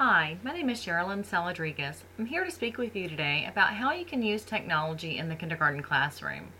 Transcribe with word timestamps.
Hi, 0.00 0.36
my 0.44 0.52
name 0.52 0.70
is 0.70 0.78
Sherilyn 0.78 1.26
Saladrigas. 1.26 2.04
I'm 2.16 2.26
here 2.26 2.44
to 2.44 2.52
speak 2.52 2.78
with 2.78 2.94
you 2.94 3.08
today 3.08 3.44
about 3.50 3.70
how 3.70 3.90
you 3.90 4.04
can 4.04 4.22
use 4.22 4.44
technology 4.44 5.18
in 5.18 5.28
the 5.28 5.34
kindergarten 5.34 5.82
classroom. 5.82 6.52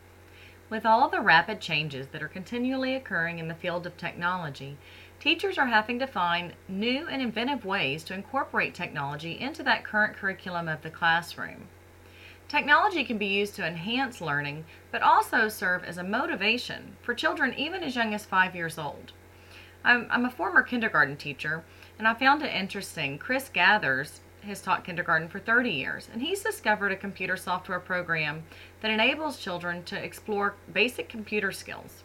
With 0.69 0.85
all 0.85 1.09
the 1.09 1.21
rapid 1.21 1.61
changes 1.61 2.09
that 2.09 2.21
are 2.21 2.27
continually 2.27 2.97
occurring 2.97 3.39
in 3.39 3.47
the 3.47 3.55
field 3.55 3.87
of 3.87 3.97
technology, 3.97 4.77
teachers 5.21 5.57
are 5.57 5.69
having 5.69 6.01
to 6.01 6.07
find 6.09 6.55
new 6.67 7.07
and 7.07 7.23
inventive 7.23 7.65
ways 7.65 8.03
to 8.05 8.15
incorporate 8.15 8.75
technology 8.75 9.39
into 9.39 9.63
that 9.63 9.85
current 9.85 10.17
curriculum 10.17 10.67
of 10.67 10.83
the 10.83 10.91
classroom. 10.91 11.69
Technology 12.49 13.05
can 13.05 13.19
be 13.19 13.27
used 13.27 13.55
to 13.55 13.65
enhance 13.65 14.21
learning, 14.21 14.65
but 14.91 15.01
also 15.01 15.49
serve 15.49 15.85
as 15.85 15.97
a 15.97 16.03
motivation 16.03 16.97
for 17.03 17.15
children 17.15 17.55
even 17.57 17.85
as 17.85 17.95
young 17.95 18.15
as 18.15 18.27
five 18.27 18.57
years 18.57 18.79
old. 18.79 19.13
I'm, 19.85 20.09
I'm 20.11 20.25
a 20.25 20.31
former 20.31 20.63
kindergarten 20.63 21.17
teacher, 21.17 21.63
and 21.99 22.07
I 22.07 22.15
found 22.15 22.43
it 22.43 22.55
interesting. 22.55 23.19
Chris 23.19 23.49
Gathers 23.49 24.21
has 24.43 24.63
taught 24.63 24.85
kindergarten 24.85 25.29
for 25.29 25.41
30 25.41 25.71
years, 25.71 26.09
and 26.13 26.23
he's 26.23 26.43
discovered 26.43 26.93
a 26.93 26.97
computer 26.97 27.37
software 27.37 27.81
program 27.81 28.45
that 28.81 28.91
enables 28.91 29.39
children 29.39 29.83
to 29.85 30.03
explore 30.03 30.55
basic 30.73 31.09
computer 31.09 31.51
skills. 31.51 32.05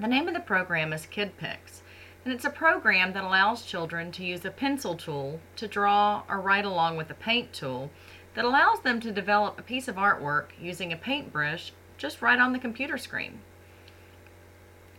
The 0.00 0.06
name 0.06 0.28
of 0.28 0.34
the 0.34 0.40
program 0.40 0.92
is 0.92 1.02
KidPix, 1.02 1.82
and 2.24 2.32
it's 2.32 2.44
a 2.44 2.50
program 2.50 3.12
that 3.12 3.24
allows 3.24 3.66
children 3.66 4.12
to 4.12 4.24
use 4.24 4.44
a 4.44 4.50
pencil 4.50 4.94
tool 4.94 5.40
to 5.56 5.66
draw 5.66 6.22
or 6.28 6.40
write 6.40 6.64
along 6.64 6.96
with 6.96 7.10
a 7.10 7.14
paint 7.14 7.52
tool 7.52 7.90
that 8.34 8.44
allows 8.44 8.80
them 8.80 9.00
to 9.00 9.10
develop 9.10 9.58
a 9.58 9.62
piece 9.62 9.88
of 9.88 9.96
artwork 9.96 10.50
using 10.60 10.92
a 10.92 10.96
paintbrush 10.96 11.72
just 11.96 12.22
right 12.22 12.38
on 12.38 12.52
the 12.52 12.58
computer 12.58 12.96
screen. 12.96 13.40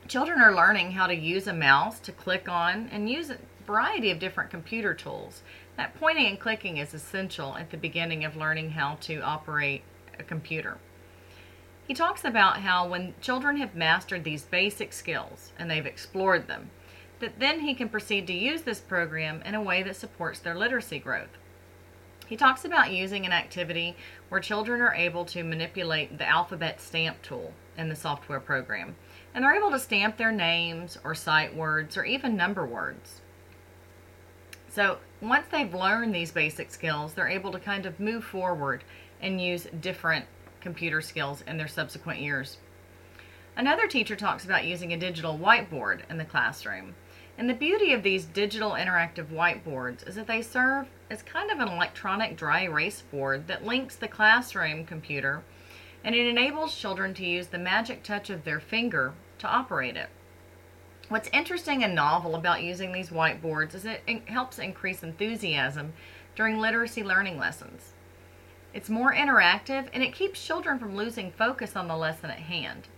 Children 0.09 0.41
are 0.41 0.55
learning 0.55 0.91
how 0.91 1.07
to 1.07 1.15
use 1.15 1.47
a 1.47 1.53
mouse 1.53 1.99
to 2.01 2.11
click 2.11 2.49
on 2.49 2.89
and 2.91 3.09
use 3.09 3.29
a 3.29 3.37
variety 3.69 4.09
of 4.09 4.17
different 4.17 4.49
computer 4.49 4.95
tools. 4.95 5.43
That 5.77 5.93
pointing 5.99 6.25
and 6.25 6.39
clicking 6.39 6.77
is 6.77 6.95
essential 6.95 7.55
at 7.55 7.69
the 7.69 7.77
beginning 7.77 8.25
of 8.25 8.35
learning 8.35 8.71
how 8.71 8.95
to 9.01 9.21
operate 9.21 9.83
a 10.17 10.23
computer. 10.23 10.79
He 11.87 11.93
talks 11.93 12.25
about 12.25 12.61
how 12.61 12.87
when 12.87 13.13
children 13.21 13.57
have 13.57 13.75
mastered 13.75 14.23
these 14.23 14.41
basic 14.41 14.91
skills 14.91 15.51
and 15.59 15.69
they've 15.69 15.85
explored 15.85 16.47
them, 16.47 16.71
that 17.19 17.39
then 17.39 17.59
he 17.59 17.75
can 17.75 17.89
proceed 17.89 18.25
to 18.25 18.33
use 18.33 18.63
this 18.63 18.79
program 18.79 19.43
in 19.43 19.53
a 19.53 19.61
way 19.61 19.83
that 19.83 19.95
supports 19.95 20.39
their 20.39 20.55
literacy 20.55 20.97
growth. 20.97 21.37
He 22.25 22.37
talks 22.37 22.65
about 22.65 22.91
using 22.91 23.27
an 23.27 23.31
activity 23.31 23.95
where 24.29 24.41
children 24.41 24.81
are 24.81 24.95
able 24.95 25.25
to 25.25 25.43
manipulate 25.43 26.17
the 26.17 26.27
alphabet 26.27 26.81
stamp 26.81 27.21
tool 27.21 27.53
in 27.77 27.89
the 27.89 27.95
software 27.95 28.39
program 28.39 28.95
and 29.35 29.43
they're 29.43 29.55
able 29.55 29.69
to 29.69 29.79
stamp 29.79 30.17
their 30.17 30.31
names 30.31 30.97
or 31.03 31.13
sight 31.13 31.55
words 31.55 31.97
or 31.97 32.03
even 32.03 32.35
number 32.35 32.65
words. 32.65 33.21
So 34.69 34.99
once 35.19 35.47
they've 35.51 35.73
learned 35.73 36.13
these 36.13 36.31
basic 36.31 36.71
skills, 36.71 37.13
they're 37.13 37.27
able 37.27 37.51
to 37.51 37.59
kind 37.59 37.85
of 37.85 37.99
move 37.99 38.23
forward 38.23 38.83
and 39.21 39.41
use 39.41 39.67
different 39.81 40.25
computer 40.61 41.01
skills 41.01 41.43
in 41.47 41.57
their 41.57 41.67
subsequent 41.67 42.19
years. 42.21 42.57
Another 43.57 43.87
teacher 43.87 44.15
talks 44.15 44.45
about 44.45 44.65
using 44.65 44.93
a 44.93 44.97
digital 44.97 45.37
whiteboard 45.37 46.01
in 46.09 46.17
the 46.17 46.25
classroom. 46.25 46.95
And 47.37 47.49
the 47.49 47.53
beauty 47.53 47.93
of 47.93 48.03
these 48.03 48.25
digital 48.25 48.71
interactive 48.71 49.27
whiteboards 49.27 50.07
is 50.07 50.15
that 50.15 50.27
they 50.27 50.41
serve 50.41 50.87
as 51.09 51.23
kind 51.23 51.49
of 51.51 51.59
an 51.59 51.67
electronic 51.67 52.37
dry 52.37 52.61
erase 52.63 53.01
board 53.01 53.47
that 53.47 53.65
links 53.65 53.95
the 53.95 54.07
classroom 54.07 54.85
computer 54.85 55.43
and 56.03 56.15
it 56.15 56.27
enables 56.27 56.77
children 56.77 57.13
to 57.15 57.25
use 57.25 57.47
the 57.47 57.57
magic 57.57 58.03
touch 58.03 58.29
of 58.29 58.43
their 58.43 58.59
finger 58.59 59.13
to 59.39 59.47
operate 59.47 59.97
it. 59.97 60.09
What's 61.09 61.29
interesting 61.33 61.83
and 61.83 61.95
novel 61.95 62.35
about 62.35 62.61
using 62.61 62.91
these 62.91 63.09
whiteboards 63.09 63.73
is 63.73 63.83
it 63.83 64.03
helps 64.27 64.59
increase 64.59 65.01
enthusiasm 65.01 65.93
during 66.35 66.59
literacy 66.59 67.03
learning 67.03 67.39
lessons. 67.39 67.93
It's 68.75 68.91
more 68.91 69.11
interactive 69.11 69.87
and 69.91 70.03
it 70.03 70.13
keeps 70.13 70.45
children 70.45 70.77
from 70.77 70.95
losing 70.95 71.31
focus 71.31 71.75
on 71.75 71.87
the 71.87 71.97
lesson 71.97 72.29
at 72.29 72.37
hand. 72.37 72.89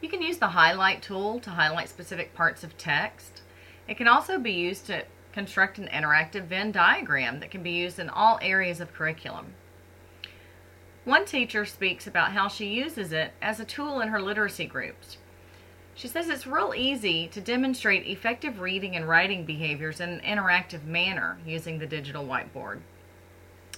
You 0.00 0.08
can 0.08 0.22
use 0.22 0.38
the 0.38 0.48
highlight 0.48 1.02
tool 1.02 1.40
to 1.40 1.50
highlight 1.50 1.90
specific 1.90 2.32
parts 2.32 2.64
of 2.64 2.78
text. 2.78 3.42
It 3.86 3.98
can 3.98 4.08
also 4.08 4.38
be 4.38 4.52
used 4.52 4.86
to 4.86 5.04
construct 5.34 5.76
an 5.76 5.88
interactive 5.88 6.46
Venn 6.46 6.72
diagram 6.72 7.40
that 7.40 7.50
can 7.50 7.62
be 7.62 7.72
used 7.72 7.98
in 7.98 8.08
all 8.08 8.38
areas 8.40 8.80
of 8.80 8.94
curriculum. 8.94 9.52
One 11.04 11.26
teacher 11.26 11.66
speaks 11.66 12.06
about 12.06 12.32
how 12.32 12.48
she 12.48 12.68
uses 12.68 13.12
it 13.12 13.32
as 13.42 13.60
a 13.60 13.66
tool 13.66 14.00
in 14.00 14.08
her 14.08 14.22
literacy 14.22 14.64
groups. 14.64 15.18
She 16.00 16.08
says 16.08 16.30
it's 16.30 16.46
real 16.46 16.72
easy 16.74 17.28
to 17.28 17.42
demonstrate 17.42 18.06
effective 18.06 18.58
reading 18.58 18.96
and 18.96 19.06
writing 19.06 19.44
behaviors 19.44 20.00
in 20.00 20.08
an 20.08 20.20
interactive 20.20 20.82
manner 20.86 21.36
using 21.44 21.78
the 21.78 21.86
digital 21.86 22.24
whiteboard. 22.24 22.80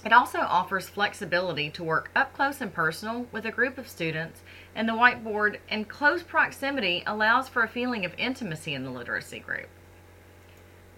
It 0.05 0.13
also 0.13 0.39
offers 0.39 0.87
flexibility 0.87 1.69
to 1.71 1.83
work 1.83 2.11
up 2.15 2.31
close 2.31 2.61
and 2.61 2.73
personal 2.73 3.25
with 3.33 3.45
a 3.45 3.51
group 3.51 3.77
of 3.77 3.89
students, 3.89 4.39
and 4.73 4.87
the 4.87 4.93
whiteboard 4.93 5.57
in 5.67 5.83
close 5.83 6.23
proximity 6.23 7.03
allows 7.05 7.49
for 7.49 7.61
a 7.61 7.67
feeling 7.67 8.05
of 8.05 8.13
intimacy 8.17 8.73
in 8.73 8.85
the 8.85 8.89
literacy 8.89 9.39
group. 9.39 9.67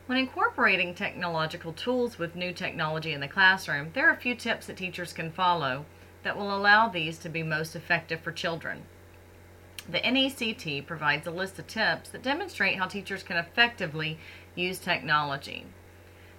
When 0.05 0.19
incorporating 0.19 0.93
technological 0.93 1.73
tools 1.73 2.19
with 2.19 2.35
new 2.35 2.53
technology 2.53 3.13
in 3.13 3.19
the 3.19 3.27
classroom, 3.27 3.89
there 3.95 4.07
are 4.07 4.13
a 4.13 4.21
few 4.21 4.35
tips 4.35 4.67
that 4.67 4.77
teachers 4.77 5.11
can 5.11 5.31
follow 5.31 5.85
that 6.21 6.37
will 6.37 6.55
allow 6.55 6.87
these 6.87 7.17
to 7.17 7.29
be 7.29 7.41
most 7.41 7.75
effective 7.75 8.19
for 8.19 8.31
children. 8.31 8.83
The 9.87 9.99
NECT 9.99 10.87
provides 10.87 11.27
a 11.27 11.31
list 11.31 11.59
of 11.59 11.67
tips 11.67 12.09
that 12.09 12.23
demonstrate 12.23 12.77
how 12.77 12.87
teachers 12.87 13.21
can 13.21 13.37
effectively 13.37 14.17
use 14.55 14.79
technology. 14.79 15.65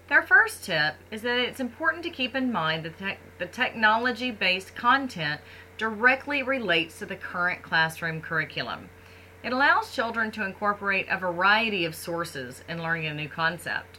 Their 0.09 0.23
first 0.23 0.65
tip 0.65 0.95
is 1.11 1.23
that 1.23 1.39
it's 1.39 1.61
important 1.61 2.03
to 2.05 2.11
keep 2.11 2.35
in 2.35 2.53
mind 2.53 2.85
that 2.85 2.99
te 2.99 3.17
the 3.39 3.47
technology 3.47 4.31
based 4.31 4.75
content 4.75 5.41
directly 5.79 6.43
relates 6.43 6.99
to 6.99 7.07
the 7.07 7.17
current 7.17 7.63
classroom 7.63 8.21
curriculum. 8.21 8.89
It 9.43 9.53
allows 9.53 9.95
children 9.95 10.31
to 10.33 10.45
incorporate 10.45 11.07
a 11.09 11.19
variety 11.19 11.85
of 11.85 11.95
sources 11.95 12.65
in 12.69 12.83
learning 12.83 13.07
a 13.07 13.15
new 13.15 13.29
concept. 13.29 13.99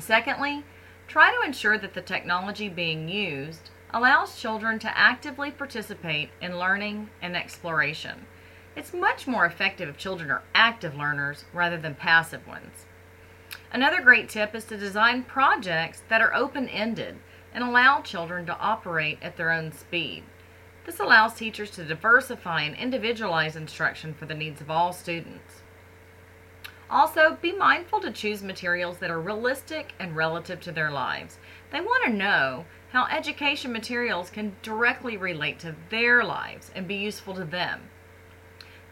Secondly, 0.00 0.64
try 1.06 1.34
to 1.34 1.46
ensure 1.46 1.78
that 1.78 1.94
the 1.94 2.00
technology 2.00 2.68
being 2.68 3.08
used 3.08 3.70
allows 3.96 4.38
children 4.38 4.78
to 4.78 4.98
actively 4.98 5.50
participate 5.50 6.28
in 6.42 6.58
learning 6.58 7.08
and 7.22 7.34
exploration. 7.34 8.26
It's 8.76 8.92
much 8.92 9.26
more 9.26 9.46
effective 9.46 9.88
if 9.88 9.96
children 9.96 10.30
are 10.30 10.42
active 10.54 10.94
learners 10.94 11.46
rather 11.54 11.78
than 11.78 11.94
passive 11.94 12.46
ones. 12.46 12.84
Another 13.72 14.02
great 14.02 14.28
tip 14.28 14.54
is 14.54 14.66
to 14.66 14.76
design 14.76 15.22
projects 15.22 16.02
that 16.10 16.20
are 16.20 16.34
open-ended 16.34 17.16
and 17.54 17.64
allow 17.64 18.02
children 18.02 18.44
to 18.44 18.58
operate 18.58 19.18
at 19.22 19.38
their 19.38 19.50
own 19.50 19.72
speed. 19.72 20.24
This 20.84 21.00
allows 21.00 21.32
teachers 21.32 21.70
to 21.70 21.84
diversify 21.86 22.64
and 22.64 22.76
individualize 22.76 23.56
instruction 23.56 24.12
for 24.12 24.26
the 24.26 24.34
needs 24.34 24.60
of 24.60 24.70
all 24.70 24.92
students. 24.92 25.62
Also, 26.88 27.36
be 27.42 27.52
mindful 27.52 28.00
to 28.00 28.12
choose 28.12 28.42
materials 28.42 28.98
that 28.98 29.10
are 29.10 29.20
realistic 29.20 29.94
and 29.98 30.14
relative 30.14 30.60
to 30.60 30.72
their 30.72 30.90
lives. 30.90 31.38
They 31.72 31.80
want 31.80 32.04
to 32.04 32.12
know 32.12 32.64
how 32.92 33.06
education 33.06 33.72
materials 33.72 34.30
can 34.30 34.54
directly 34.62 35.16
relate 35.16 35.58
to 35.60 35.74
their 35.90 36.22
lives 36.22 36.70
and 36.74 36.86
be 36.86 36.94
useful 36.94 37.34
to 37.34 37.44
them. 37.44 37.90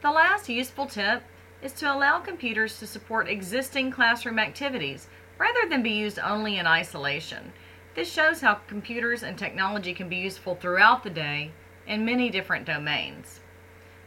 The 0.02 0.10
last 0.10 0.48
useful 0.48 0.86
tip 0.86 1.22
is 1.62 1.72
to 1.74 1.92
allow 1.92 2.18
computers 2.18 2.78
to 2.78 2.86
support 2.86 3.28
existing 3.28 3.92
classroom 3.92 4.38
activities 4.38 5.08
rather 5.38 5.68
than 5.68 5.82
be 5.82 5.92
used 5.92 6.18
only 6.18 6.58
in 6.58 6.66
isolation. 6.66 7.52
This 7.94 8.12
shows 8.12 8.40
how 8.40 8.54
computers 8.66 9.22
and 9.22 9.38
technology 9.38 9.94
can 9.94 10.08
be 10.08 10.16
useful 10.16 10.56
throughout 10.56 11.04
the 11.04 11.10
day 11.10 11.52
in 11.86 12.04
many 12.04 12.28
different 12.28 12.66
domains. 12.66 13.40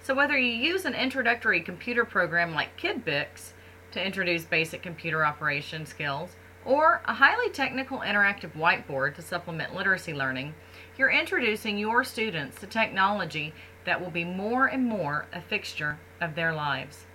So 0.04 0.14
whether 0.14 0.38
you 0.38 0.52
use 0.52 0.86
an 0.86 0.94
introductory 0.94 1.62
computer 1.62 2.06
program 2.06 2.54
like 2.54 2.80
KidPix 2.80 3.54
to 3.92 4.06
introduce 4.06 4.46
basic 4.46 4.81
computer 4.81 5.25
operation 5.25 5.86
skills, 5.86 6.36
or 6.66 7.01
a 7.06 7.13
highly 7.13 7.50
technical 7.50 8.00
interactive 8.00 8.51
whiteboard 8.51 9.16
to 9.16 9.22
supplement 9.22 9.74
literacy 9.74 10.13
learning, 10.13 10.54
you're 10.98 11.10
introducing 11.10 11.78
your 11.78 12.04
students 12.04 12.60
to 12.60 12.68
technology 12.68 13.54
that 13.86 14.01
will 14.01 14.12
be 14.12 14.25
more 14.25 14.66
and 14.66 14.86
more 14.86 15.25
a 15.31 15.42
fixture 15.42 15.98
of 16.19 16.36
their 16.36 16.54
lives. 16.54 17.06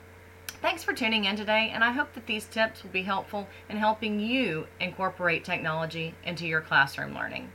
Thanks 0.63 0.85
for 0.85 0.95
tuning 0.95 1.25
in 1.25 1.37
today, 1.37 1.71
and 1.75 1.83
I 1.83 1.93
hope 1.93 2.13
that 2.15 2.27
these 2.27 2.47
tips 2.47 2.83
will 2.83 2.91
be 2.91 3.03
helpful 3.03 3.49
in 3.69 3.77
helping 3.77 4.21
you 4.21 4.67
incorporate 4.81 5.45
technology 5.45 6.15
into 6.25 6.47
your 6.47 6.61
classroom 6.61 7.15
learning. 7.15 7.51